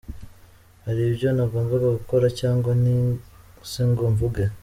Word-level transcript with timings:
Hari 0.85 1.01
ibyo 1.09 1.27
ntagombaga 1.35 1.87
gukora 1.97 2.25
cyangwa 2.39 2.71
se 3.71 3.81
ngo 3.89 4.03
mvuge. 4.13 4.43